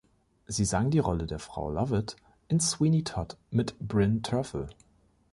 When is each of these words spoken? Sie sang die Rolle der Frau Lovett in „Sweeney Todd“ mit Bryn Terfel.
Sie 0.47 0.65
sang 0.65 0.89
die 0.89 0.97
Rolle 0.97 1.27
der 1.27 1.37
Frau 1.37 1.69
Lovett 1.69 2.15
in 2.47 2.59
„Sweeney 2.59 3.03
Todd“ 3.03 3.37
mit 3.51 3.75
Bryn 3.77 4.23
Terfel. 4.23 4.67